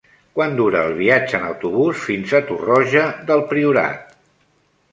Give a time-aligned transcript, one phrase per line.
[0.37, 4.17] Quant dura el viatge en autobús fins a Torroja del Priorat?